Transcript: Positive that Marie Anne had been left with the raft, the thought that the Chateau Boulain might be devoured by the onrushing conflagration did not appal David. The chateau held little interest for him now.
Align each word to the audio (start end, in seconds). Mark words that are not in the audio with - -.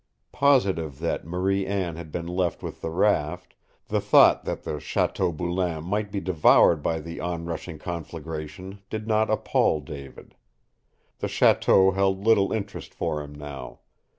Positive 0.31 0.97
that 0.97 1.27
Marie 1.27 1.63
Anne 1.63 1.95
had 1.95 2.11
been 2.11 2.25
left 2.25 2.63
with 2.63 2.81
the 2.81 2.89
raft, 2.89 3.53
the 3.87 4.01
thought 4.01 4.45
that 4.45 4.63
the 4.63 4.79
Chateau 4.79 5.31
Boulain 5.31 5.83
might 5.83 6.11
be 6.11 6.19
devoured 6.19 6.81
by 6.81 6.99
the 6.99 7.19
onrushing 7.19 7.77
conflagration 7.77 8.79
did 8.89 9.05
not 9.05 9.29
appal 9.29 9.79
David. 9.79 10.33
The 11.19 11.27
chateau 11.27 11.91
held 11.91 12.25
little 12.25 12.51
interest 12.51 12.95
for 12.95 13.21
him 13.21 13.35
now. 13.35 13.81